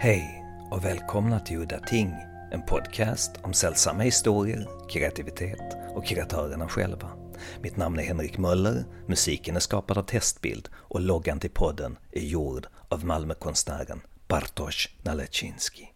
[0.00, 2.14] Hej och välkomna till Udda Ting,
[2.52, 7.10] en podcast om sällsamma historier, kreativitet och kreatörerna själva.
[7.62, 12.20] Mitt namn är Henrik Möller, musiken är skapad av Testbild och loggan till podden är
[12.20, 15.92] gjord av Malmökonstnären Bartosz Nalecinski.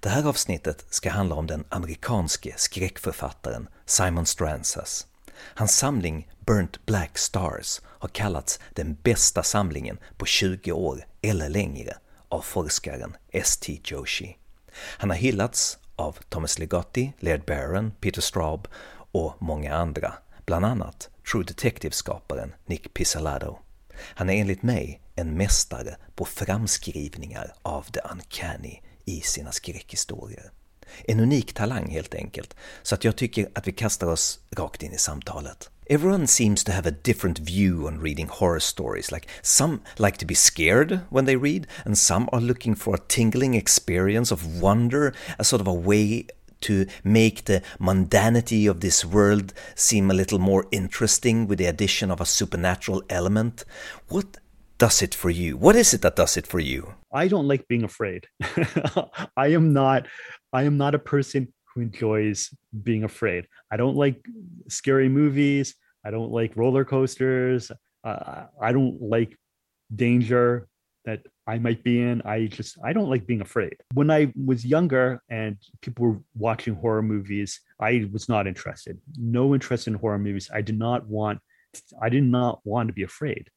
[0.00, 5.06] Det här avsnittet ska handla om den amerikanske skräckförfattaren Simon Stranzas.
[5.38, 11.96] Hans samling Burnt Black Stars har kallats den bästa samlingen på 20 år eller längre
[12.28, 13.80] av forskaren S.T.
[13.84, 14.36] Joshi.
[14.74, 18.68] Han har hyllats av Thomas Ligotti, Laird Barron, Peter Straub
[19.12, 20.14] och många andra,
[20.46, 23.58] bland annat True Detective-skaparen Nick Pizzolatto.
[24.00, 30.50] Han är enligt mig en mästare på framskrivningar av the uncanny i sina skräckhistorier.
[31.04, 34.92] En unik talang helt enkelt, så att jag tycker att vi kastar oss rakt in
[34.92, 35.70] i samtalet.
[35.90, 39.10] Everyone seems to have a different view on reading horror stories.
[39.10, 43.00] Like some like to be scared when they read, and some are looking for a
[43.08, 46.26] tingling experience of wonder, a sort of a way
[46.60, 52.10] to make the mundanity of this world seem a little more interesting with the addition
[52.10, 53.64] of a supernatural element.
[54.08, 54.36] What
[54.76, 55.56] does it for you?
[55.56, 56.96] What is it that does it for you?
[57.14, 58.26] I don't like being afraid.
[59.38, 60.06] I am not
[60.52, 62.50] I am not a person enjoys
[62.82, 63.46] being afraid.
[63.70, 64.24] I don't like
[64.68, 65.74] scary movies.
[66.04, 67.70] I don't like roller coasters.
[68.04, 69.36] Uh, I don't like
[69.94, 70.68] danger
[71.04, 72.20] that I might be in.
[72.22, 73.76] I just I don't like being afraid.
[73.94, 79.00] When I was younger and people were watching horror movies, I was not interested.
[79.16, 80.50] No interest in horror movies.
[80.52, 81.40] I did not want
[82.00, 83.48] I did not want to be afraid,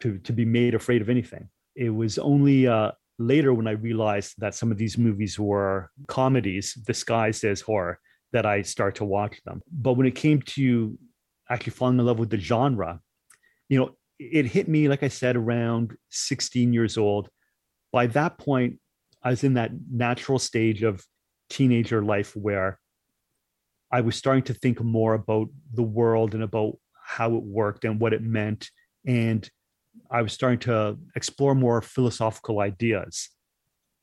[0.00, 1.48] to to be made afraid of anything.
[1.76, 6.74] It was only uh, later when I realized that some of these movies were comedies
[6.74, 7.98] disguised as horror
[8.32, 9.62] that I start to watch them.
[9.72, 10.98] But when it came to
[11.48, 13.00] actually falling in love with the genre,
[13.68, 17.28] you know, it hit me, like I said, around 16 years old.
[17.92, 18.78] By that point,
[19.22, 21.04] I was in that natural stage of
[21.50, 22.78] teenager life where
[23.90, 28.00] I was starting to think more about the world and about how it worked and
[28.00, 28.70] what it meant.
[29.06, 29.48] And
[30.10, 33.30] I was starting to explore more philosophical ideas.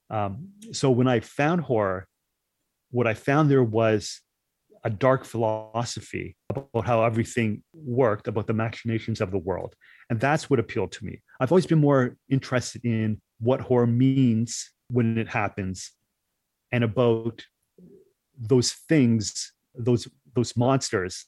[0.10, 2.08] Um, so when I found horror,
[2.92, 4.22] what I found there was
[4.84, 9.76] a dark philosophy about how everything worked, about the machinations of the world.
[10.10, 11.22] And that's what appealed to me.
[11.40, 15.92] I've always been more interested in what horror means when it happens
[16.72, 17.46] and about
[18.38, 21.26] those things, those those monsters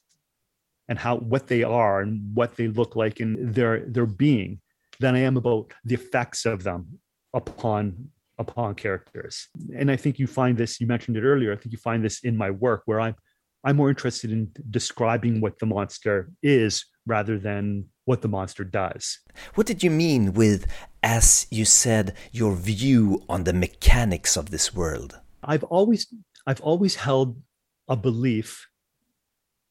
[0.88, 4.60] and how what they are and what they look like in their their being
[5.00, 6.98] than I am about the effects of them
[7.34, 8.08] upon
[8.38, 9.48] upon characters.
[9.74, 12.20] And I think you find this, you mentioned it earlier, I think you find this
[12.20, 13.16] in my work where I'm
[13.64, 19.18] I'm more interested in describing what the monster is rather than what the monster does.
[19.56, 20.66] What did you mean with,
[21.02, 25.18] as you said, your view on the mechanics of this world?
[25.42, 26.06] I've always
[26.46, 27.42] I've always held
[27.88, 28.68] a belief.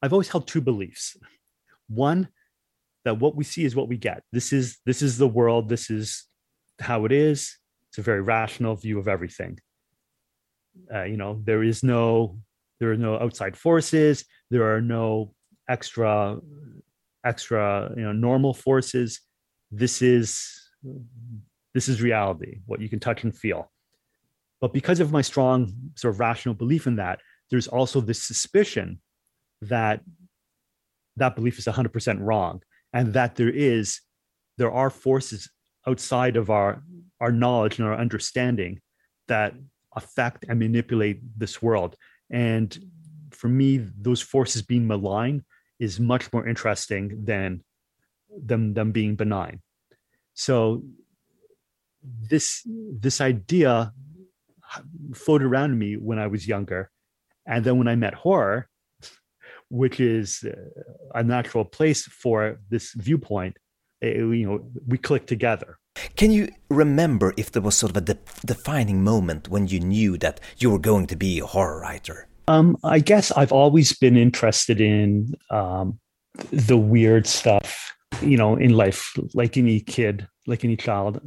[0.05, 1.17] I've always held two beliefs.
[1.87, 2.29] One,
[3.05, 4.21] that what we see is what we get.
[4.31, 5.67] This is this is the world.
[5.67, 6.25] This is
[6.79, 7.57] how it is.
[7.89, 9.59] It's a very rational view of everything.
[10.93, 12.37] Uh, you know, there is no
[12.79, 14.25] there are no outside forces.
[14.51, 15.33] There are no
[15.67, 16.37] extra
[17.25, 19.21] extra you know normal forces.
[19.71, 20.69] This is
[21.73, 23.71] this is reality, what you can touch and feel.
[24.61, 28.99] But because of my strong sort of rational belief in that, there's also this suspicion
[29.61, 30.01] that
[31.17, 32.61] that belief is 100% wrong
[32.93, 34.01] and that there is
[34.57, 35.49] there are forces
[35.87, 36.83] outside of our
[37.19, 38.79] our knowledge and our understanding
[39.27, 39.53] that
[39.95, 41.95] affect and manipulate this world.
[42.29, 42.77] And
[43.31, 45.43] for me those forces being malign
[45.79, 47.63] is much more interesting than
[48.29, 49.61] them them being benign.
[50.33, 50.83] So
[52.03, 53.93] this this idea
[55.13, 56.91] floated around me when i was younger.
[57.45, 58.67] And then when i met horror
[59.69, 60.43] which is
[61.13, 63.57] a natural place for this viewpoint,
[64.01, 65.77] it, eh, you know, we click together.
[66.15, 70.17] Can you remember if there was sort of a de defining moment when you knew
[70.17, 72.27] that you were going to be a horror writer?
[72.47, 75.99] Um, I guess I've always been interested in um,
[76.51, 81.21] the weird stuff, you know, in life, like any kid, like any child.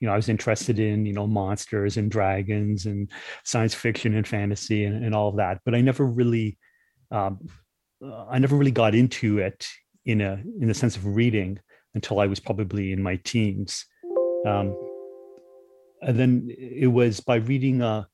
[0.00, 3.10] You know, I was interested in, you know, monsters and dragons and
[3.44, 6.58] science fiction and fantasy and, and all of that, but I never really
[7.10, 7.38] um,
[8.04, 9.66] uh, I never really got into it
[10.04, 11.58] in a in the sense of reading
[11.94, 13.86] until I was probably in my teens.
[14.46, 14.76] Um,
[16.02, 18.04] and then it was by reading uh,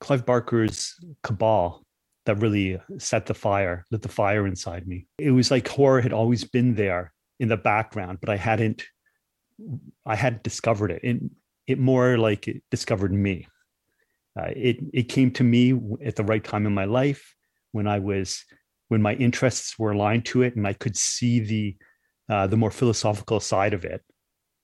[0.00, 1.84] Clive Barker's Cabal
[2.24, 5.06] that really set the fire, lit the fire inside me.
[5.18, 8.84] It was like horror had always been there in the background, but I hadn't,
[10.06, 11.00] I hadn't discovered it.
[11.04, 11.22] It,
[11.66, 13.46] it more like it discovered me.
[14.38, 17.34] uh, it it came to me at the right time in my life
[17.72, 18.44] when I was
[18.88, 21.76] when my interests were aligned to it, and I could see the
[22.28, 24.02] uh, the more philosophical side of it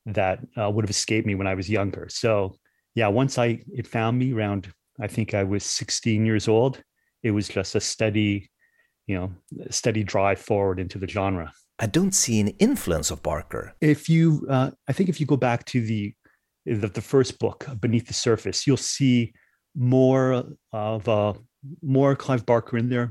[0.07, 2.09] that uh, would have escaped me when I was younger.
[2.11, 2.57] So
[2.95, 6.83] yeah, once I it found me around, I think I was 16 years old.
[7.23, 8.51] It was just a steady,
[9.07, 9.33] you know,
[9.71, 11.53] steady drive forward into the genre.
[11.79, 13.75] I don't see an influence of Barker.
[13.81, 16.15] If you, uh, I think if you go back to the,
[16.67, 19.33] the the first book, Beneath the Surface, you'll see
[19.75, 21.33] more of uh,
[21.83, 23.11] more Clive Barker in there.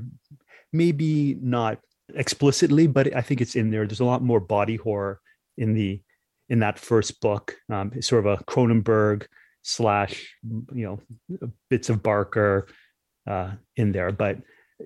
[0.74, 1.78] Maybe not
[2.14, 3.86] explicitly, but I think it's in there.
[3.86, 5.20] There's a lot more body horror
[5.56, 6.02] in the
[6.48, 7.54] in that first book.
[7.70, 9.26] Um, sort of a Cronenberg
[9.62, 10.34] slash,
[10.74, 12.68] you know, bits of Barker
[13.26, 14.12] uh, in there.
[14.12, 14.38] But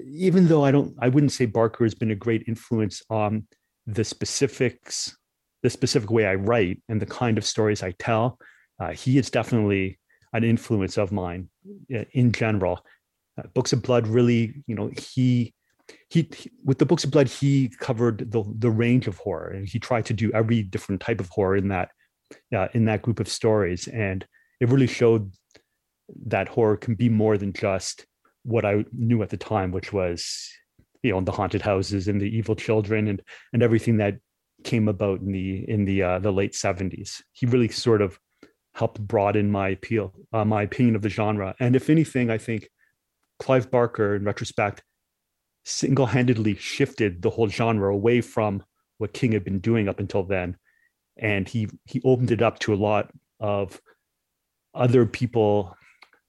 [0.07, 3.47] even though I don't, I wouldn't say Barker has been a great influence on
[3.87, 5.17] the specifics,
[5.63, 8.39] the specific way I write and the kind of stories I tell.
[8.81, 9.99] Uh, he is definitely
[10.33, 11.49] an influence of mine
[11.95, 12.85] uh, in general.
[13.39, 15.55] Uh, Books of Blood really, you know, he
[16.11, 19.69] he, he, with the books of blood he covered the the range of horror and
[19.69, 21.91] he tried to do every different type of horror in that
[22.55, 24.27] uh, in that group of stories and
[24.61, 25.33] it really showed
[26.27, 28.07] that horror can be more than just
[28.43, 30.51] what i knew at the time which was
[31.03, 34.19] you know the haunted houses and the evil children and and everything that
[34.65, 38.19] came about in the in the uh, the late 70s he really sort of
[38.75, 41.55] helped broaden my appeal uh, my opinion of the genre.
[41.61, 42.69] And if anything i think
[43.39, 44.83] clive barker in retrospect
[45.69, 48.65] single-handedly shifted the whole genre away from
[48.97, 50.57] what King had been doing up until then,
[51.17, 53.81] and he he opened it up to a lot of
[54.75, 55.77] other people,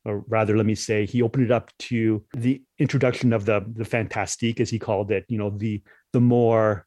[0.06, 3.86] or rather, let me say, he opened it up to the introduction of the the
[3.86, 5.26] fantastique, as he called it.
[5.30, 5.82] You know, the
[6.14, 6.86] the more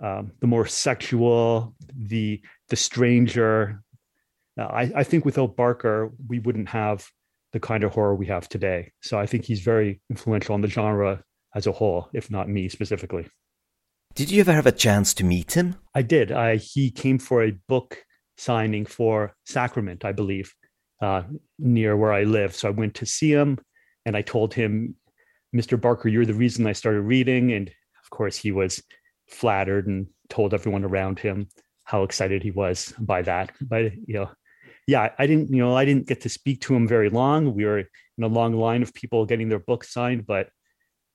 [0.00, 3.82] um, the more sexual, the the stranger.
[4.58, 7.06] I, I think without Barker, we wouldn't have
[7.52, 8.92] the kind of horror we have today.
[9.02, 11.22] So I think he's very influential on the genre
[11.56, 13.26] as a whole, if not me specifically.
[14.14, 15.76] Did you ever have a chance to meet him?
[15.94, 16.30] I did.
[16.30, 18.04] I, he came for a book
[18.36, 20.54] signing for Sacrament, I believe,
[21.00, 21.22] uh,
[21.58, 22.54] near where I live.
[22.54, 23.58] So I went to see him
[24.04, 24.96] and I told him,
[25.54, 25.80] Mr.
[25.80, 27.52] Barker, you're the reason I started reading.
[27.52, 28.82] And of course, he was
[29.28, 31.48] flattered and told everyone around him
[31.84, 33.52] how excited he was by that.
[33.62, 34.30] But, you know,
[34.86, 37.54] yeah, I didn't, you know, I didn't get to speak to him very long.
[37.54, 40.50] We were in a long line of people getting their books signed, but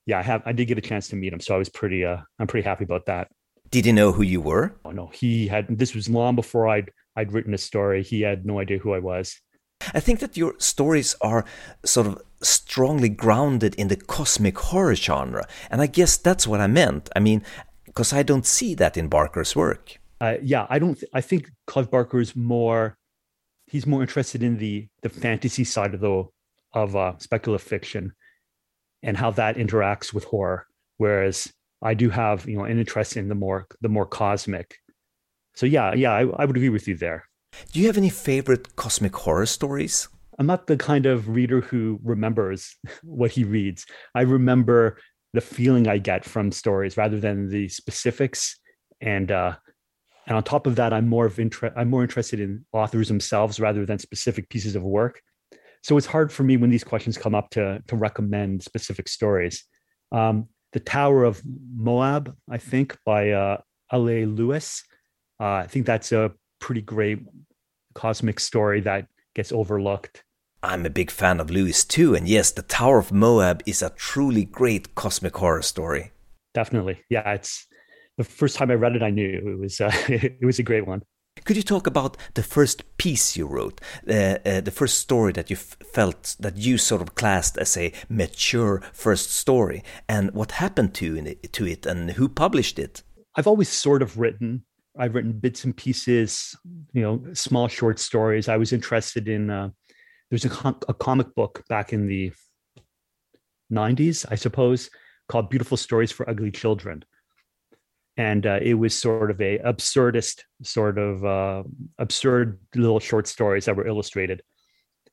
[0.06, 2.04] yeah, I have I did get a chance to meet him, so I was pretty
[2.04, 3.28] uh I'm pretty happy about that.
[3.70, 4.74] Did he know who you were?
[4.84, 8.02] Oh no, he had this was long before I'd I'd written a story.
[8.02, 9.40] He had no idea who I was.
[9.94, 11.44] I think that your stories are
[11.84, 16.66] sort of strongly grounded in the cosmic horror genre, and I guess that's what I
[16.66, 17.10] meant.
[17.16, 17.42] I mean,
[17.86, 19.98] because I don't see that in Barker's work.
[20.20, 20.94] Uh, yeah, I don't.
[20.94, 22.96] Th- I think Clive Barker is more.
[23.66, 26.24] He's more interested in the the fantasy side of the
[26.74, 28.12] of uh, speculative fiction,
[29.02, 30.66] and how that interacts with horror.
[30.98, 31.52] Whereas
[31.82, 34.76] I do have, you know, an interest in the more the more cosmic.
[35.54, 37.28] So yeah, yeah, I, I would agree with you there.
[37.72, 40.08] Do you have any favorite cosmic horror stories?
[40.38, 43.84] I'm not the kind of reader who remembers what he reads.
[44.14, 44.98] I remember
[45.34, 48.58] the feeling I get from stories rather than the specifics.
[49.00, 49.56] And uh,
[50.26, 51.74] and on top of that, I'm more of interest.
[51.76, 55.20] I'm more interested in authors themselves rather than specific pieces of work
[55.82, 59.64] so it's hard for me when these questions come up to to recommend specific stories.
[60.12, 61.42] Um, the Tower of
[61.76, 63.58] Moab, I think, by uh,
[63.92, 64.24] L.A.
[64.24, 64.82] Lewis.
[65.38, 67.18] Uh, I think that's a pretty great
[67.94, 70.24] cosmic story that gets overlooked.
[70.62, 73.90] I'm a big fan of Lewis too, and yes, the Tower of Moab is a
[73.90, 76.12] truly great cosmic horror story.
[76.54, 77.32] Definitely, yeah.
[77.32, 77.66] It's
[78.16, 80.86] the first time I read it, I knew it was uh, it was a great
[80.86, 81.02] one.
[81.44, 85.50] Could you talk about the first piece you wrote, uh, uh, the first story that
[85.50, 90.94] you felt that you sort of classed as a mature first story, and what happened
[90.94, 93.02] to it, to it, and who published it?
[93.34, 94.64] I've always sort of written.
[94.98, 96.54] I've written bits and pieces,
[96.92, 98.48] you know, small short stories.
[98.48, 99.50] I was interested in.
[99.50, 99.70] Uh,
[100.30, 102.32] there's a, com- a comic book back in the
[103.70, 104.90] 90s, I suppose,
[105.28, 107.04] called "Beautiful Stories for Ugly Children."
[108.16, 111.62] And uh, it was sort of a absurdist sort of uh,
[111.98, 114.42] absurd little short stories that were illustrated.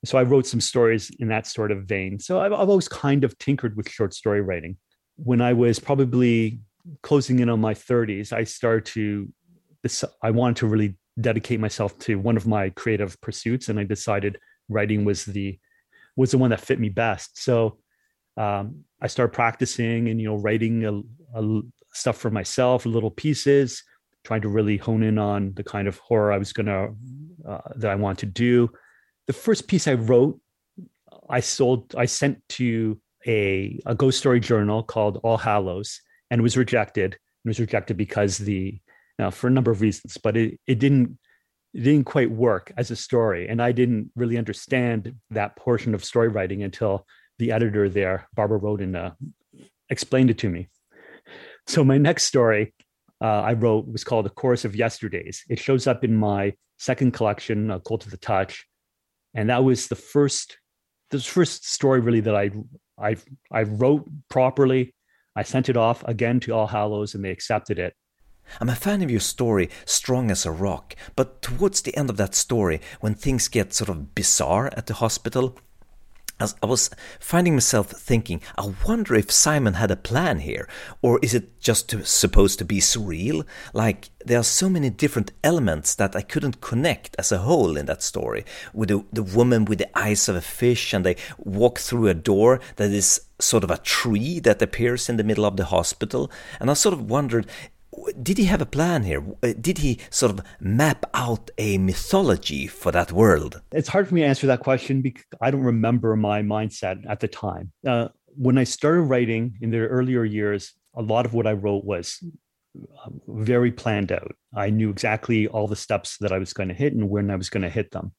[0.06, 2.20] So i wrote some stories in that sort of vein.
[2.20, 4.78] So i've, always kind of tinkered with short story writing.
[5.16, 6.60] When i was probably
[7.04, 9.32] closing in on my 30s i started to
[9.84, 13.84] this i wanted to really dedicate myself to one of my creative pursuits and i
[13.84, 14.40] decided
[14.70, 15.60] writing was the
[16.16, 17.42] was the one that fit me best.
[17.42, 17.80] So
[18.38, 21.62] um, i started practicing and you know writing a, a
[22.00, 23.84] stuff for myself, little pieces,
[24.24, 26.90] trying to really hone in on the kind of horror I was gonna
[27.48, 28.70] uh, that I want to do.
[29.28, 30.40] The first piece I wrote
[31.30, 36.02] I sold, I sent to a, a ghost story journal called All Hallows
[36.32, 37.14] and was rejected.
[37.14, 38.80] It was rejected because the,
[39.20, 41.18] now for a number of reasons, but it, it didn't,
[41.74, 43.48] it didn't quite work as a story.
[43.48, 47.06] And I didn't really understand that portion of story writing until
[47.38, 49.14] the editor there, Barbara Roden, uh,
[49.90, 50.70] explained it to me.
[51.70, 52.74] So my next story
[53.22, 55.46] uh, I wrote was called A Chorus of Yesterdays.
[55.50, 58.66] It shows up in my second collection, uh, Cold to the Touch.
[59.36, 60.58] And that was the first,
[61.12, 62.50] the first story really that I,
[63.00, 63.18] I,
[63.52, 64.96] I wrote properly.
[65.36, 67.94] I sent it off again to All Hallows and they accepted it.
[68.60, 72.18] I'm a fan of your story, Strong as a Rock, but towards the end of
[72.18, 75.56] that story, when things get sort of bizarre at the hospital,
[76.40, 80.70] I was finding myself thinking, I wonder if Simon had a plan here,
[81.02, 83.46] or is it just to, supposed to be surreal?
[83.74, 87.88] Like, there are so many different elements that I couldn't connect as a whole in
[87.88, 88.46] that story.
[88.74, 92.14] With the, the woman with the eyes of a fish, and they walk through a
[92.14, 96.32] door that is sort of a tree that appears in the middle of the hospital.
[96.60, 97.48] And I sort of wondered,
[98.22, 99.24] did he have a plan here?
[99.44, 103.62] Uh, did he sort of map out a mythology for that world?
[103.72, 107.20] It's hard for me to answer that question because I don't remember my mindset at
[107.20, 107.72] the time.
[107.86, 111.84] Uh, when I started writing in the earlier years, a lot of what I wrote
[111.84, 112.24] was
[112.78, 114.36] uh, very planned out.
[114.56, 117.36] I knew exactly all the steps that I was going to hit and when I
[117.36, 118.14] was going to hit them.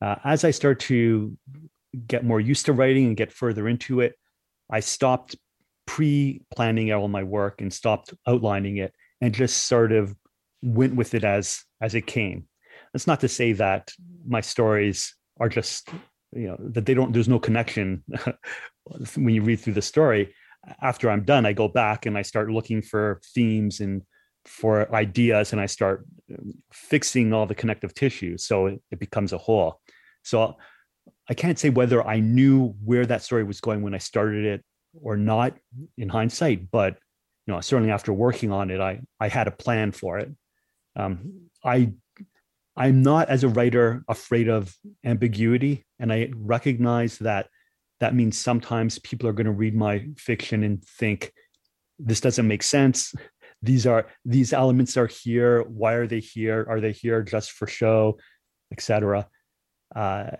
[0.00, 1.36] Uh, as I start to
[2.06, 4.14] get more used to writing and get further into it,
[4.70, 5.36] I stopped
[5.86, 10.14] pre-planning all my work and stopped outlining it and just sort of
[10.62, 12.46] went with it as as it came.
[12.92, 13.92] That's not to say that
[14.26, 15.88] my stories are just
[16.32, 18.04] you know that they don't there's no connection
[19.16, 20.34] when you read through the story.
[20.82, 24.02] After i'm done i go back and i start looking for themes and
[24.44, 26.04] for ideas and i start
[26.36, 29.80] um, fixing all the connective tissue so it, it becomes a whole.
[30.24, 30.56] So
[31.30, 34.64] i can't say whether i knew where that story was going when i started it
[35.02, 35.54] or not
[35.96, 36.98] in hindsight, but
[37.48, 40.30] you know, certainly after working on it, I I had a plan for it.
[40.94, 41.94] Um, I
[42.76, 47.48] I'm not as a writer afraid of ambiguity, and I recognize that
[48.00, 51.32] that means sometimes people are going to read my fiction and think
[51.98, 53.14] this doesn't make sense.
[53.62, 55.62] These are these elements are here.
[55.62, 56.66] Why are they here?
[56.68, 58.18] Are they here just for show,
[58.70, 59.26] etc.
[59.96, 60.32] Uh,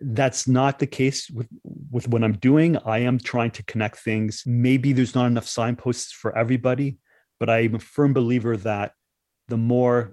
[0.00, 1.48] that's not the case with
[1.90, 2.76] with what I'm doing.
[2.84, 4.42] I am trying to connect things.
[4.46, 6.98] Maybe there's not enough signposts for everybody,
[7.38, 8.92] but I'm a firm believer that
[9.48, 10.12] the more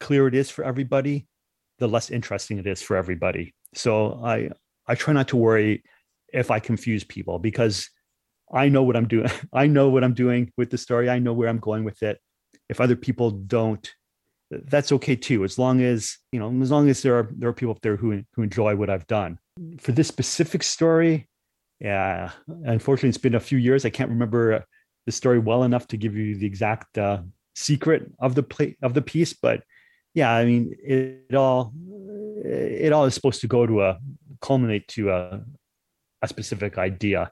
[0.00, 1.26] clear it is for everybody,
[1.78, 3.54] the less interesting it is for everybody.
[3.74, 4.50] So I
[4.86, 5.82] I try not to worry
[6.32, 7.88] if I confuse people because
[8.52, 9.30] I know what I'm doing.
[9.52, 11.10] I know what I'm doing with the story.
[11.10, 12.18] I know where I'm going with it.
[12.68, 13.88] If other people don't,
[14.50, 17.54] that's okay too as long as you know as long as there are there are
[17.54, 19.38] people up there who who enjoy what i've done
[19.78, 21.28] for this specific story
[21.80, 22.30] yeah
[22.64, 24.64] unfortunately it's been a few years i can't remember
[25.06, 27.22] the story well enough to give you the exact uh,
[27.54, 29.62] secret of the play of the piece but
[30.14, 31.72] yeah i mean it, it all
[32.44, 33.98] it all is supposed to go to a
[34.40, 35.40] culminate to a,
[36.22, 37.30] a specific idea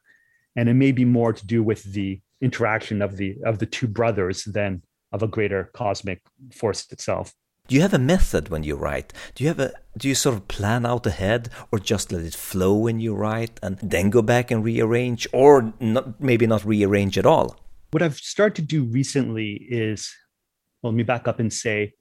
[0.56, 3.86] and it may be more to do with the interaction of the of the two
[3.86, 6.20] brothers than of a greater cosmic
[6.52, 7.32] force itself.
[7.68, 9.12] Do you have a method when you write?
[9.34, 12.34] Do you have a do you sort of plan out ahead or just let it
[12.34, 17.18] flow when you write and then go back and rearrange or not, maybe not rearrange
[17.18, 17.56] at all?
[17.90, 20.14] What I've started to do recently is
[20.82, 21.94] well, let me back up and say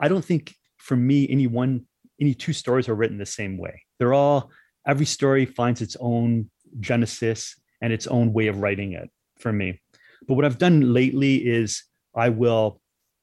[0.00, 1.86] I don't think for me any one
[2.20, 3.82] any two stories are written the same way.
[3.98, 4.50] They're all
[4.86, 9.80] every story finds its own genesis and its own way of writing it for me.
[10.26, 11.82] But what I've done lately is
[12.14, 12.80] I will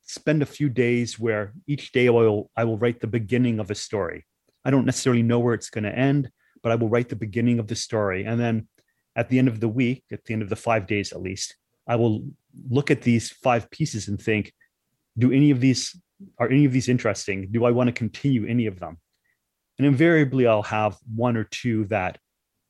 [0.07, 3.69] spend a few days where each day I will I will write the beginning of
[3.69, 4.25] a story.
[4.65, 6.31] I don't necessarily know where it's going to end,
[6.63, 8.25] but I will write the beginning of the story.
[8.25, 8.67] And then
[9.15, 11.55] at the end of the week, at the end of the five days at least,
[11.87, 12.25] I will
[12.69, 14.53] look at these five pieces and think,
[15.17, 15.95] do any of these
[16.39, 17.49] are any of these interesting?
[17.51, 18.97] Do I want to continue any of them?
[19.77, 22.17] And invariably I'll have one or two that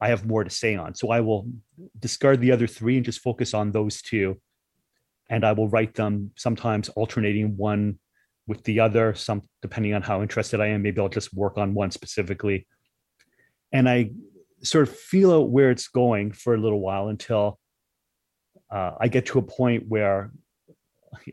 [0.01, 0.94] I have more to say on.
[0.96, 1.50] So I will
[1.98, 4.39] discard the other three and just focus on those two
[5.29, 8.00] and I will write them sometimes alternating one
[8.48, 10.81] with the other, some depending on how interested I am.
[10.81, 12.65] Maybe I'll just work on one specifically.
[13.72, 14.12] And I
[14.63, 17.60] sort of feel out where it's going for a little while until
[18.72, 20.31] uh, I get to a point where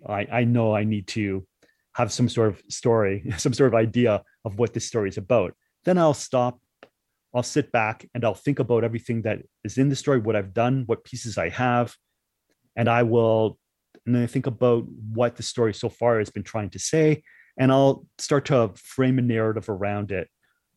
[0.07, 1.47] I, I know I need to
[1.93, 5.55] have some sort of story, some sort of idea of what this story is about.
[5.85, 6.61] Then I'll stop,
[7.35, 10.55] I'll sit back and I'll think about everything that is in the story, what I've
[10.55, 11.95] done, what pieces I have,
[12.77, 13.59] and I will
[14.07, 17.23] and then I think about what the story so far has been trying to say,
[17.57, 20.29] and I'll start to frame a narrative around it,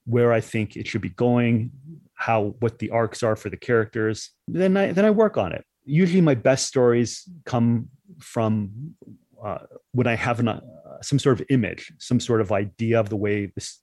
[0.05, 1.71] where I think it should be going,
[2.13, 4.31] how what the arcs are for the characters.
[4.47, 5.65] Then I then I work on it.
[5.85, 8.95] Usually, my best stories come from
[9.43, 9.59] uh,
[9.91, 10.61] when I have an, uh,
[11.01, 13.79] some sort of image, some sort of idea of the way this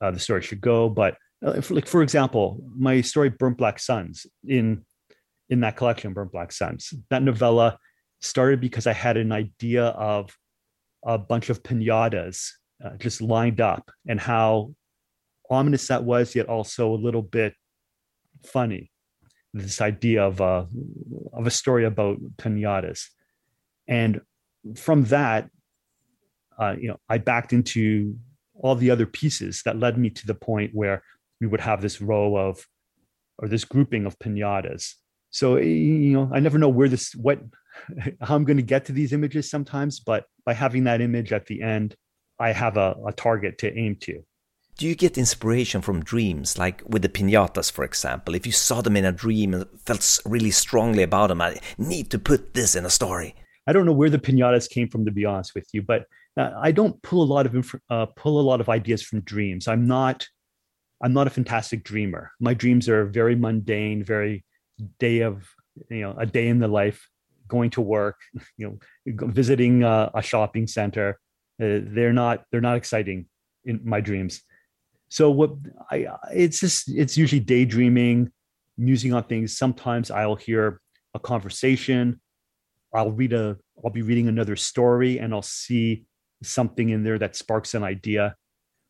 [0.00, 0.88] uh, the story should go.
[0.88, 4.84] But uh, for, like for example, my story "Burnt Black Suns" in
[5.48, 7.78] in that collection, "Burnt Black Suns," that novella
[8.20, 10.36] started because I had an idea of
[11.04, 12.50] a bunch of pinatas
[12.84, 14.74] uh, just lined up and how
[15.50, 17.54] ominous that was, yet also a little bit
[18.44, 18.90] funny.
[19.54, 20.66] This idea of a
[21.32, 23.06] of a story about pinatas,
[23.88, 24.20] and
[24.74, 25.48] from that,
[26.58, 28.18] uh, you know, I backed into
[28.54, 31.02] all the other pieces that led me to the point where
[31.40, 32.66] we would have this row of
[33.38, 34.94] or this grouping of pinatas.
[35.30, 37.40] So you know, I never know where this what
[38.20, 41.46] how I'm going to get to these images sometimes, but by having that image at
[41.46, 41.94] the end,
[42.38, 44.22] I have a, a target to aim to.
[44.78, 48.34] Do you get inspiration from dreams, like with the pinatas, for example?
[48.34, 52.10] If you saw them in a dream and felt really strongly about them, I need
[52.10, 53.34] to put this in a story.
[53.66, 56.04] I don't know where the pinatas came from, to be honest with you, but
[56.36, 59.22] uh, I don't pull a lot of inf- uh, pull a lot of ideas from
[59.22, 59.66] dreams.
[59.66, 60.26] I'm not
[61.02, 62.32] I'm not a fantastic dreamer.
[62.40, 64.44] My dreams are very mundane, very
[64.98, 65.48] day of
[65.90, 67.08] you know a day in the life,
[67.48, 68.16] going to work,
[68.56, 68.78] you know,
[69.28, 71.18] visiting uh, a shopping center.
[71.60, 73.26] Uh, they're not they're not exciting
[73.64, 74.42] in my dreams
[75.08, 75.52] so what
[75.90, 78.32] I it's just it's usually daydreaming,
[78.76, 79.56] musing on things.
[79.56, 80.80] Sometimes I'll hear
[81.14, 82.20] a conversation.
[82.94, 86.04] I'll read a I'll be reading another story and I'll see
[86.42, 88.34] something in there that sparks an idea.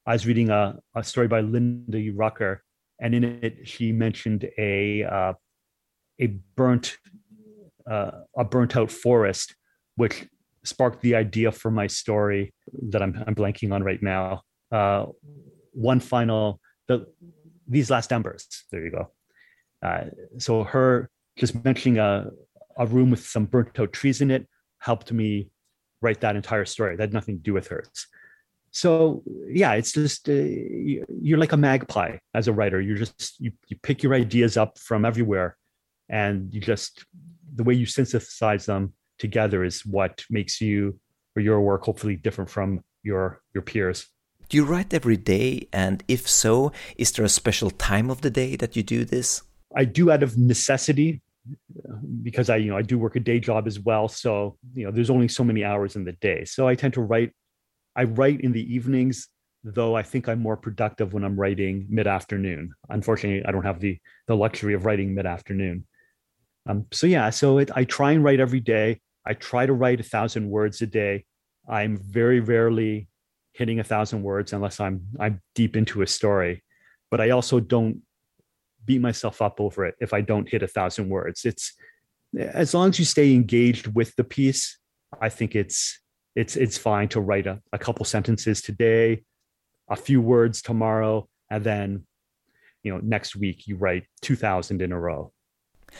[0.07, 2.63] I was reading a, a story by Lynda Rucker,
[3.01, 5.33] and in it she mentioned a uh,
[6.19, 6.97] a burnt
[7.90, 9.55] uh, a burnt out forest,
[9.97, 10.26] which
[10.64, 12.52] sparked the idea for my story
[12.90, 14.43] that I'm I'm blanking on right now.
[14.71, 15.07] Uh,
[15.72, 17.07] one final the
[17.68, 18.46] these last embers.
[18.70, 19.11] There you go.
[19.83, 20.05] Uh,
[20.38, 22.31] so her just mentioning a
[22.79, 24.46] a room with some burnt out trees in it
[24.79, 25.49] helped me
[26.03, 26.96] write that entire story.
[26.96, 28.07] That had nothing to do with hers.
[28.70, 32.81] So yeah, it's just uh, you're like a magpie as a writer.
[32.81, 35.57] You're just you you pick your ideas up from everywhere,
[36.09, 37.05] and you just
[37.57, 40.99] the way you synthesize them together is what makes you
[41.35, 44.07] or your work hopefully different from your your peers.
[44.49, 45.69] Do you write every day?
[45.73, 49.42] And if so, is there a special time of the day that you do this?
[49.75, 51.21] I do out of necessity
[52.23, 54.09] because I, you know, I do work a day job as well.
[54.09, 56.45] So, you know, there's only so many hours in the day.
[56.45, 57.33] So I tend to write,
[57.97, 59.29] I write in the evenings,
[59.64, 62.73] though I think I'm more productive when I'm writing mid-afternoon.
[62.88, 65.87] Unfortunately, I don't have the the luxury of writing mid-afternoon.
[66.66, 69.00] Um, so yeah, so it, I try and write every day.
[69.26, 71.24] I try to write a thousand words a day.
[71.68, 73.09] I'm very rarely
[73.52, 76.62] hitting a thousand words unless I'm I'm deep into a story.
[77.11, 78.02] But I also don't
[78.85, 81.44] beat myself up over it if I don't hit a thousand words.
[81.44, 81.74] It's
[82.38, 84.79] as long as you stay engaged with the piece,
[85.20, 86.00] I think it's
[86.35, 89.22] it's it's fine to write a, a couple sentences today,
[89.88, 92.07] a few words tomorrow, and then
[92.83, 95.33] you know next week you write 2000 in a row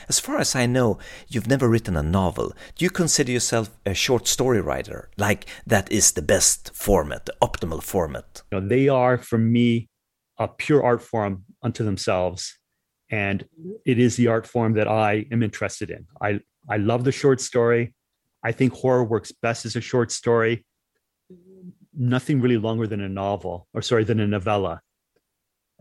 [0.09, 2.53] as far as I know, you've never written a novel.
[2.75, 5.09] Do you consider yourself a short story writer?
[5.17, 8.41] Like that is the best format, the optimal format?
[8.51, 9.89] You know, they are, for me,
[10.37, 12.57] a pure art form unto themselves.
[13.09, 13.45] And
[13.85, 16.05] it is the art form that I am interested in.
[16.21, 17.93] I, I love the short story.
[18.43, 20.65] I think horror works best as a short story.
[21.97, 24.81] Nothing really longer than a novel, or sorry, than a novella.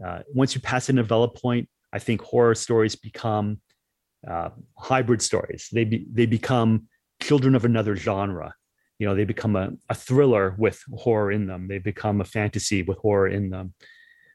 [0.04, 3.60] Uh, once you pass a novella point, I think horror stories become
[4.28, 5.68] uh, hybrid stories.
[5.72, 6.88] They be, they become
[7.22, 8.54] children of another genre.
[8.98, 11.68] You know, they become a, a thriller with horror in them.
[11.68, 13.74] They become a fantasy with horror in them.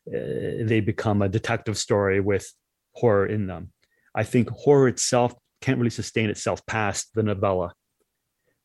[0.08, 2.52] Uh, they become a detective story with
[2.94, 3.72] horror in them.
[4.16, 7.74] I think horror itself can't really sustain itself past the novella.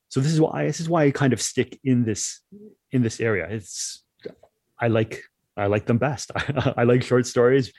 [0.09, 2.41] So this is why this is why I kind of stick in this
[2.93, 3.47] in this area.
[3.49, 4.05] It's
[4.81, 5.23] I like
[5.57, 6.31] I like them best.
[6.77, 7.73] I, like short stories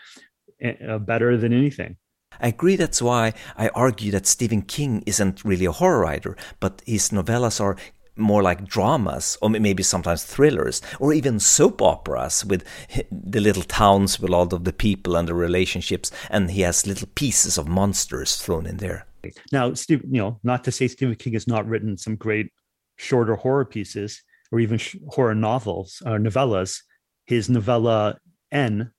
[0.64, 1.98] uh, better than anything.
[2.39, 6.82] I agree that's why I argue that Stephen King isn't really a horror writer, but
[6.86, 7.78] his novellas are
[8.15, 12.63] more like dramas or maybe sometimes thrillers or even soap operas with
[13.12, 17.08] the little towns with all of the people and the relationships and he has little
[17.13, 19.06] pieces of monsters thrown in there.
[19.52, 22.52] Now steve you know not to say stephen king has not written some great
[22.97, 26.82] shorter horror pieces or even horror novels or novellas.
[27.26, 28.17] His novella
[28.52, 28.91] n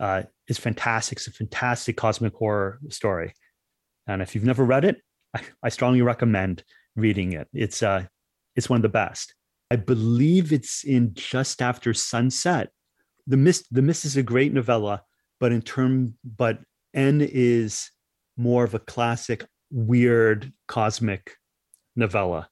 [0.00, 1.18] uh, is fantastic.
[1.18, 3.32] It's a fantastic cosmic horror story.
[4.06, 5.02] And if you've never read it,
[5.34, 6.62] I, I strongly recommend
[6.94, 7.48] reading it.
[7.52, 8.06] It's uh,
[8.54, 9.34] it's one of the best.
[9.70, 12.70] I believe it's in just after sunset.
[13.26, 15.02] The Mist, The Mist is a great novella
[15.40, 16.58] but in term, but
[16.94, 17.90] N is
[18.36, 21.36] more of a classic, weird, cosmic
[21.94, 22.48] novella.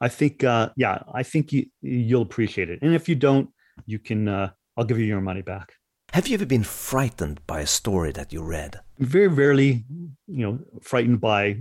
[0.00, 2.80] I think, uh, yeah, I think you you'll appreciate it.
[2.82, 3.50] And if you don't,
[3.86, 4.28] you can.
[4.28, 5.74] Uh, I'll give you your money back.
[6.12, 8.80] Have you ever been frightened by a story that you read?
[8.98, 9.84] Very rarely,
[10.26, 11.58] you know, frightened by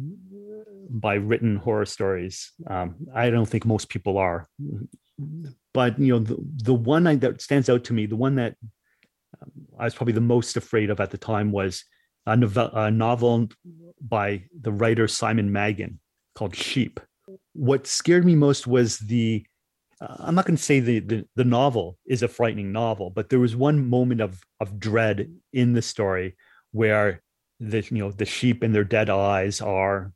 [0.90, 2.52] by written horror stories.
[2.66, 4.50] Um, I don't think most people are.
[5.72, 8.56] But you know, the, the one that stands out to me, the one that
[9.40, 11.84] um, I was probably the most afraid of at the time was
[12.26, 13.50] a novel, a novel
[14.02, 16.00] by the writer Simon Maginn
[16.34, 17.00] called Sheep.
[17.54, 19.46] What scared me most was the
[20.02, 23.30] uh, I'm not going to say the, the, the novel is a frightening novel, but
[23.30, 26.36] there was one moment of of dread in the story
[26.72, 27.22] where
[27.60, 30.14] the you know the sheep and their dead eyes are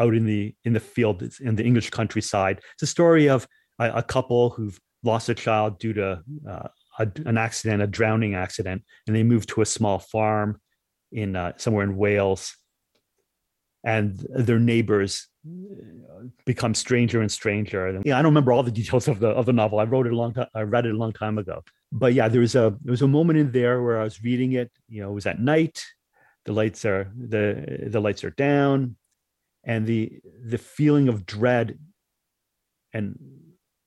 [0.00, 2.60] out in the in the field in the English countryside.
[2.74, 3.46] It's a story of
[3.78, 6.68] a, a couple who've lost a child due to uh,
[6.98, 10.60] a, an accident, a drowning accident, and they move to a small farm
[11.12, 12.56] in uh, somewhere in Wales,
[13.84, 15.28] and their neighbors
[16.44, 17.86] become stranger and stranger.
[17.86, 19.78] And yeah, I don't remember all the details of the of the novel.
[19.78, 20.48] I wrote it a long time.
[20.54, 21.62] I read it a long time ago.
[21.92, 24.52] But yeah, there was a there was a moment in there where I was reading
[24.52, 24.70] it.
[24.88, 25.84] You know, it was at night.
[26.44, 28.96] The lights are the the lights are down,
[29.64, 31.78] and the the feeling of dread
[32.92, 33.18] and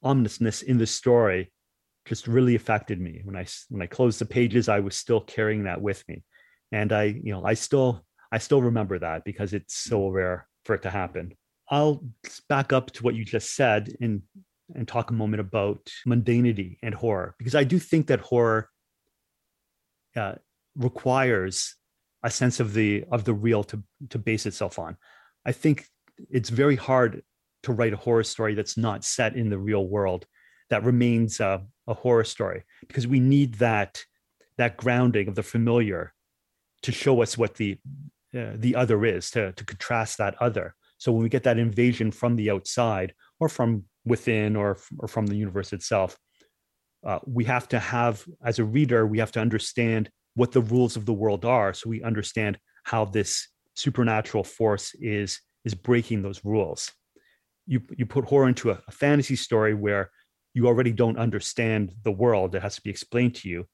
[0.03, 1.51] ominousness in the story
[2.05, 3.21] just really affected me.
[3.23, 6.23] When I when I closed the pages, I was still carrying that with me,
[6.71, 10.75] and I you know I still I still remember that because it's so rare for
[10.75, 11.33] it to happen.
[11.71, 12.03] I'll
[12.49, 14.21] back up to what you just said and
[14.75, 18.69] and talk a moment about mundanity and horror because I do think that horror
[20.15, 20.35] uh,
[20.75, 21.75] requires
[22.23, 24.97] a sense of the of the real to to base itself on.
[25.45, 25.85] I think
[26.29, 27.23] it's very hard
[27.63, 30.25] to write a horror story that's not set in the real world
[30.69, 34.01] that remains a, horror story because we need that
[34.57, 36.13] that grounding of the familiar
[36.81, 37.77] to show us what the
[38.33, 42.11] uh, the other is to to contrast that other so when we get that invasion
[42.11, 46.15] from the outside or from within or, or from the universe itself,
[47.03, 50.95] uh, we have to have, as a reader, we have to understand what the rules
[50.95, 51.73] of the world are.
[51.73, 56.91] So we understand how this supernatural force is is breaking those rules.
[57.65, 60.11] You you put horror into a, a fantasy story where
[60.53, 63.65] you already don't understand the world it has to be explained to you.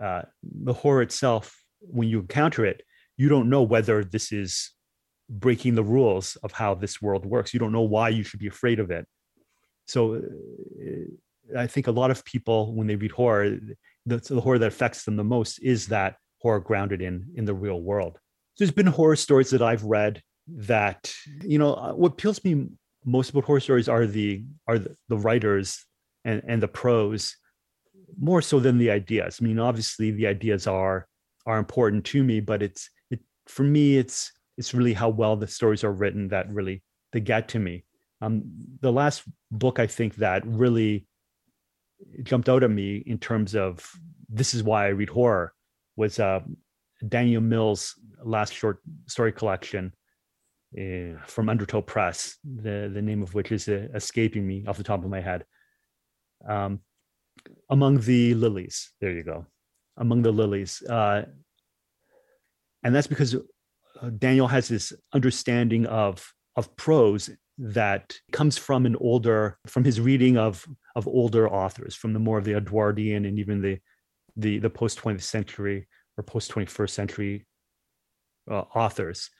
[0.00, 2.82] Uh, the horror itself, when you encounter it,
[3.16, 4.70] you don't know whether this is
[5.32, 7.54] breaking the rules of how this world works.
[7.54, 9.06] You don't know why you should be afraid of it.
[9.86, 13.58] So uh, I think a lot of people, when they read horror,
[14.06, 17.54] the, the horror that affects them the most is that horror grounded in in the
[17.54, 18.18] real world.
[18.58, 22.66] There's been horror stories that I've read that you know uh, what appeals me
[23.04, 25.84] most about horror stories are the are the, the writers
[26.24, 27.36] and and the prose
[28.20, 29.38] more so than the ideas.
[29.40, 31.06] I mean, obviously the ideas are
[31.46, 35.46] are important to me, but it's it for me it's it's really how well the
[35.46, 37.84] stories are written that really they get to me.
[38.20, 38.42] Um,
[38.80, 41.06] the last book I think that really
[42.22, 43.90] jumped out at me in terms of
[44.28, 45.52] this is why I read horror
[45.96, 46.40] was uh,
[47.06, 49.92] Daniel Mills' last short story collection
[50.78, 54.84] uh, from Undertow Press, the, the name of which is uh, escaping me off the
[54.84, 55.44] top of my head.
[56.48, 56.80] Um,
[57.70, 59.46] Among the Lilies, there you go.
[59.96, 60.82] Among the Lilies.
[60.82, 61.24] Uh,
[62.82, 63.36] and that's because
[64.10, 70.36] Daniel has this understanding of of prose that comes from an older from his reading
[70.36, 73.78] of of older authors from the more of the Edwardian and even the
[74.36, 75.86] the the post 20th century
[76.16, 77.46] or post 21st century
[78.50, 79.30] uh, authors.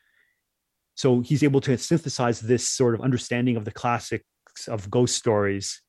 [0.94, 4.24] So he's able to synthesize this sort of understanding of the classics
[4.68, 5.82] of ghost stories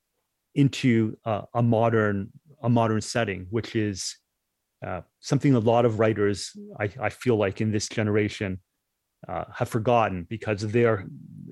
[0.54, 2.30] into uh, a modern
[2.62, 4.16] a modern setting, which is
[4.84, 8.60] uh, something a lot of writers, I, I, feel like, in this generation
[9.28, 11.06] uh, have forgotten because their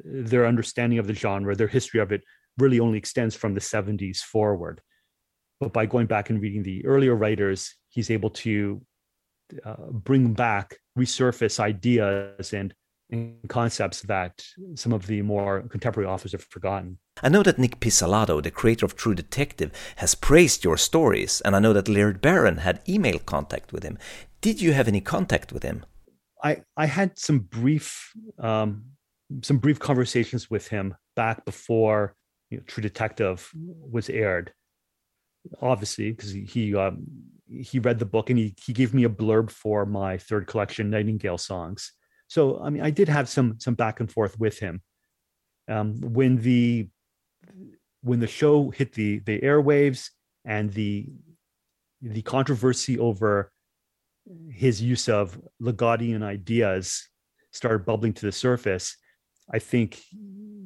[0.05, 2.23] their understanding of the genre, their history of it,
[2.59, 4.81] really only extends from the 70s forward.
[5.61, 8.83] But by going back and reading the earlier writers, he's able to
[9.65, 12.75] uh, bring back, resurface ideas and
[13.49, 14.43] concepts that
[14.75, 16.99] some of the more contemporary authors have forgotten.
[17.23, 21.55] I know that Nick Pizzolatto, the creator of True Detective, has praised your stories, and
[21.55, 23.99] I know that Laird Barron had email contact with him.
[24.41, 25.85] Did you have any contact with him?
[26.43, 28.85] I I had some brief um,
[29.43, 32.17] some brief conversations with him back before
[32.51, 34.53] you know, True Detective was aired.
[35.61, 37.05] Obviously, because he he, um,
[37.49, 40.91] he read the book and he he gave me a blurb for my third collection,
[40.91, 41.93] Nightingale Songs
[42.33, 44.81] so I mean, I did have some some back and forth with him.
[45.69, 46.89] Um, when the
[48.03, 50.11] when the show hit the the airwaves
[50.45, 51.07] and the
[52.01, 53.53] the controversy over
[54.51, 57.09] his use of Ligottian ideas
[57.53, 58.97] started bubbling to the surface,
[59.53, 60.01] I think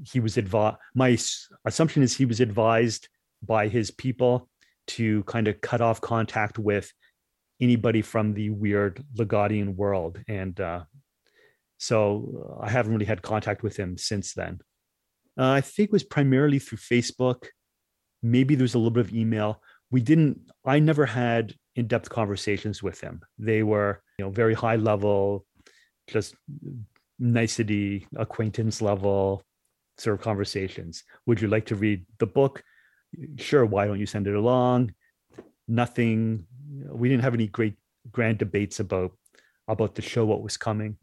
[0.05, 0.77] he was advised.
[0.95, 1.19] My
[1.65, 3.09] assumption is he was advised
[3.43, 4.49] by his people
[4.89, 6.91] to kind of cut off contact with
[7.61, 10.19] anybody from the weird Ligottian world.
[10.29, 10.85] And uh,
[11.79, 14.61] so I haven't really had contact with him since then.
[15.39, 17.47] Uh, I think it was primarily through Facebook.
[18.23, 19.63] Maybe there's a little bit of email.
[19.91, 23.21] We didn't, I never had in depth conversations with him.
[23.39, 25.45] They were, you know, very high level,
[26.07, 26.35] just
[27.19, 29.45] nicety, acquaintance level
[29.99, 31.05] sort of conversations.
[31.27, 32.63] Would you like to read the book?
[33.39, 33.65] Sure.
[33.65, 34.95] Why don't you send it along?
[35.69, 36.47] Nothing.
[36.89, 37.75] We didn't have any great
[38.11, 39.13] grand debates about
[39.69, 40.97] about the show, what was coming.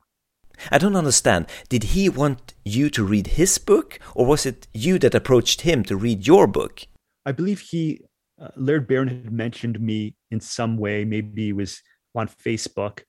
[0.72, 1.48] I don't understand.
[1.70, 5.84] Did he want you to read his book, or was it you that approached him
[5.86, 6.84] to read your book?
[7.26, 8.02] I believe he,
[8.42, 11.06] uh, Laird Barron, had mentioned me in some way.
[11.06, 11.82] Maybe it was
[12.16, 13.02] on Facebook,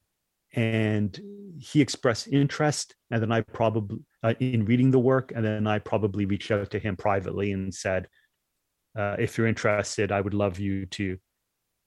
[0.52, 1.18] and
[1.59, 2.94] he expressed interest.
[3.11, 6.70] And then I probably uh, in reading the work, and then I probably reached out
[6.70, 8.09] to him privately and said,
[8.96, 11.18] uh, "If you're interested, I would love you to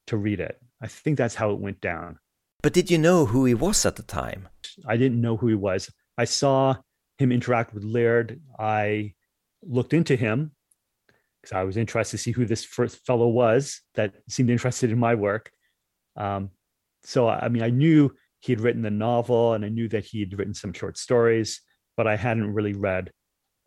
[0.08, 2.20] to read it." I think that's how it went down.
[2.64, 4.48] But did you know who he was at the time?
[4.86, 5.92] I didn't know who he was.
[6.18, 6.76] I saw
[7.18, 8.42] him interact with Laird.
[8.58, 9.14] I
[9.64, 10.52] looked into him
[11.42, 15.00] because I was interested to see who this first fellow was that seemed interested in
[15.00, 15.52] my work.
[16.16, 16.50] Um,
[17.04, 20.20] so, I mean, I knew he had written the novel and I knew that he
[20.20, 21.62] had written some short stories,
[21.96, 23.12] but I hadn't really read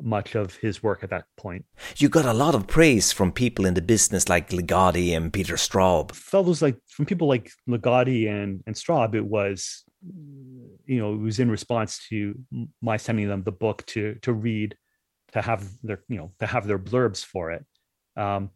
[0.02, 1.64] much of his work at that point.
[1.96, 5.56] You got a lot of praise from people in the business like Ligotti and Peter
[5.56, 6.12] Straub.
[6.12, 9.84] Fellows like from people like Ligotti and, and Straub, it was
[10.86, 12.34] you know, it was in response to
[12.80, 14.76] my sending them the book to to read,
[15.32, 17.64] to have their, you know, to have their blurbs for it.
[18.16, 18.50] Um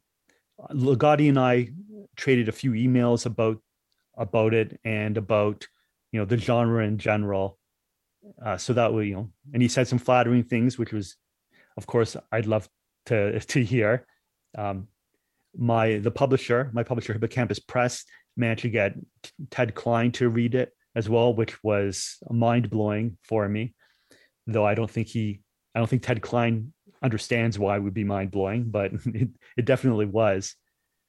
[0.70, 1.70] Ligotti and I
[2.16, 3.58] traded a few emails about
[4.16, 5.66] about it and about
[6.12, 7.58] you know the genre in general.
[8.42, 11.16] Uh, so that way, you know, and he said some flattering things, which was
[11.76, 12.68] of course, I'd love
[13.06, 14.06] to to hear.
[14.56, 14.88] Um,
[15.56, 18.04] my the publisher, my publisher Hippocampus Press,
[18.36, 18.94] managed to get
[19.50, 23.74] Ted Klein to read it as well, which was mind blowing for me.
[24.46, 25.40] Though I don't think he,
[25.74, 29.64] I don't think Ted Klein understands why it would be mind blowing, but it, it
[29.64, 30.54] definitely was.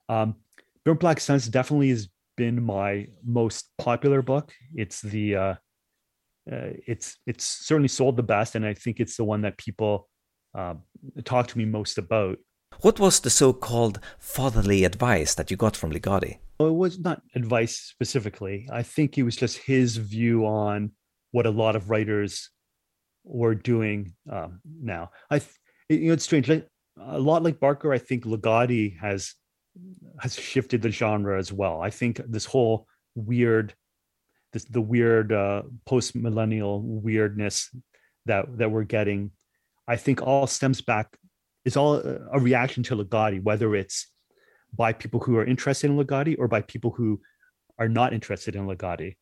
[0.10, 0.36] Um,
[0.84, 4.54] Burnt Black Suns definitely has been my most popular book.
[4.76, 5.56] It's the uh,
[6.52, 10.08] uh, it's it's certainly sold the best, and I think it's the one that people
[10.56, 10.76] uh,
[11.24, 12.38] talked to me most about.
[12.82, 16.40] What was the so called fatherly advice that you got from Ligotti?
[16.60, 18.68] Well, it was not advice specifically.
[18.72, 20.92] I think it was just his view on
[21.32, 22.50] what a lot of writers
[23.24, 25.12] were doing um, now.
[25.30, 25.42] I,
[25.90, 26.48] you know, it's strange.
[26.50, 26.68] Like,
[27.00, 29.34] a lot like Barker, I think Ligotti has
[30.22, 31.82] has shifted the genre as well.
[31.82, 33.74] I think this whole weird,
[34.54, 37.70] this the weird uh, post millennial weirdness
[38.26, 39.32] that that we're getting
[39.88, 41.18] I think all stems back
[41.64, 44.08] is all a reaction to Ligotti, whether it's
[44.74, 47.22] by people who are interested in Ligotti or by people who
[47.78, 49.16] are not interested in Ligotti.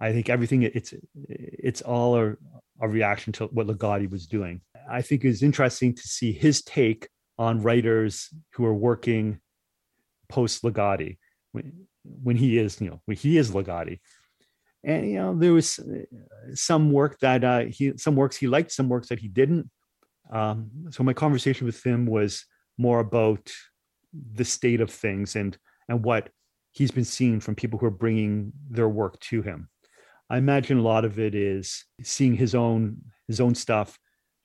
[0.00, 0.94] I think everything it's
[1.28, 2.36] it's all a,
[2.80, 4.60] a reaction to what Ligotti was doing.
[4.90, 9.40] I think it's interesting to see his take on writers who are working
[10.28, 11.18] post Ligotti
[11.52, 14.00] when, when he is you know when he is Ligotti.
[14.82, 15.78] And you know there was
[16.54, 19.70] some work that uh, he some works he liked, some works that he didn't.
[20.32, 22.44] Um, so my conversation with him was
[22.78, 23.52] more about
[24.34, 25.56] the state of things and
[25.88, 26.30] and what
[26.70, 29.68] he's been seeing from people who are bringing their work to him.
[30.30, 32.96] I imagine a lot of it is seeing his own
[33.28, 33.98] his own stuff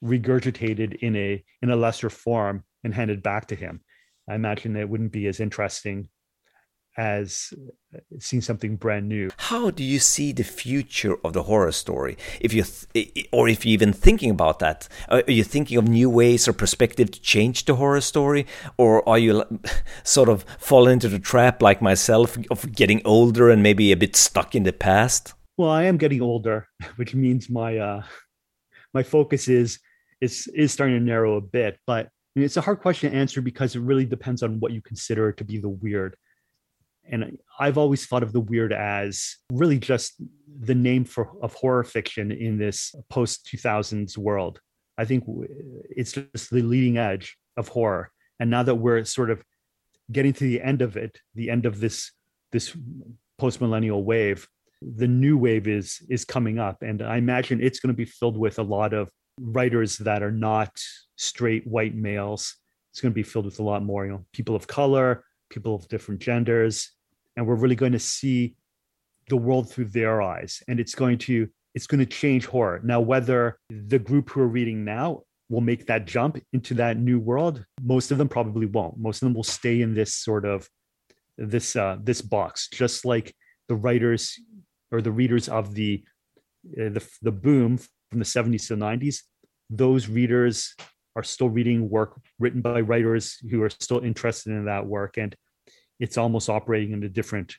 [0.04, 3.82] regurgitated in a in a lesser form and handed back to him.
[4.30, 6.10] I imagine it wouldn't be as interesting
[6.97, 7.53] as
[8.19, 9.29] seeing something brand new.
[9.38, 12.17] How do you see the future of the horror story?
[12.41, 16.10] If you, th- or if you're even thinking about that, are you thinking of new
[16.10, 19.43] ways or perspective to change the horror story, or are you
[20.03, 24.15] sort of fall into the trap like myself of getting older and maybe a bit
[24.15, 25.33] stuck in the past?
[25.57, 28.03] Well, I am getting older, which means my uh,
[28.93, 29.79] my focus is
[30.19, 32.10] is is starting to narrow a bit, but.
[32.38, 35.43] it's a hard question to answer because it really depends on what you consider to
[35.43, 36.15] be the weird
[37.10, 40.22] and I've always thought of the weird as really just
[40.60, 44.60] the name for of horror fiction in this post 2000s world.
[44.98, 45.24] I think
[45.89, 48.12] it's just the leading edge of horror.
[48.39, 49.43] And now that we're sort of
[50.12, 52.12] getting to the end of it, the end of this
[52.52, 52.76] this
[53.38, 54.48] post millennial wave,
[54.82, 58.38] the new wave is is coming up, and I imagine it's going to be filled
[58.38, 60.72] with a lot of writers that are not
[61.15, 62.56] straight white males.
[62.91, 65.76] It's going to be filled with a lot more, you know, people of color, people
[65.76, 66.91] of different genders,
[67.38, 68.56] and we're really going to see
[69.30, 72.82] the world through their eyes and it's going to it's going to change horror.
[72.84, 77.19] Now whether the group who are reading now will make that jump into that new
[77.19, 78.97] world most of them probably won't.
[78.97, 80.67] Most of them will stay in this sort of
[81.38, 83.34] this uh this box just like
[83.69, 84.39] the writers
[84.91, 86.04] or the readers of the
[86.82, 87.78] uh, the, the boom
[88.10, 89.21] from the 70s to the 90s
[89.69, 90.73] those readers
[91.15, 95.36] are still reading work written by writers who are still interested in that work and
[95.99, 97.55] it's almost operating in a different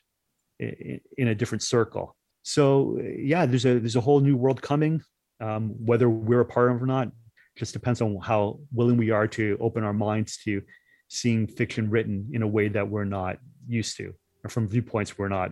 [0.58, 2.16] in a different circle.
[2.42, 5.02] So yeah there's a there's a whole new world coming.
[5.40, 7.08] Um, whether we're a part of it or not
[7.56, 10.62] just depends on how willing we are to open our minds to
[11.08, 13.36] seeing fiction written in a way that we're not
[13.68, 15.50] used to or from viewpoints we're not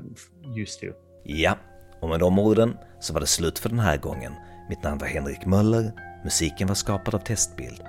[0.55, 0.93] used to.
[1.25, 1.59] Ja
[2.01, 4.33] och med de orden så var det slut för den här gången.
[4.69, 5.93] Mitt namn var Henrik Möller.
[6.25, 7.83] Musiken var skapad av Testbild.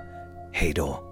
[0.52, 1.07] Hej då